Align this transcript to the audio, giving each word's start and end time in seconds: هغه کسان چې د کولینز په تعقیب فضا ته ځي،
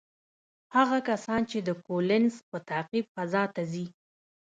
هغه 0.75 0.97
کسان 1.09 1.41
چې 1.51 1.57
د 1.67 1.69
کولینز 1.87 2.35
په 2.49 2.57
تعقیب 2.69 3.05
فضا 3.15 3.43
ته 3.55 3.61
ځي، 3.71 3.85